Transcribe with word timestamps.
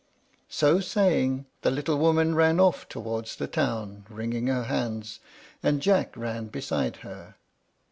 So 0.49 0.79
saying, 0.79 1.45
the 1.61 1.69
little 1.69 1.99
woman 1.99 2.33
ran 2.33 2.59
off 2.59 2.89
towards 2.89 3.35
the 3.35 3.45
town, 3.45 4.07
wringing 4.09 4.47
her 4.47 4.63
hands, 4.63 5.19
and 5.61 5.79
Jack 5.79 6.17
ran 6.17 6.47
beside 6.47 6.95
her. 7.05 7.35